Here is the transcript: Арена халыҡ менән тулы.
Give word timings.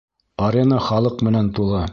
Арена 0.45 0.79
халыҡ 0.87 1.23
менән 1.29 1.55
тулы. 1.61 1.87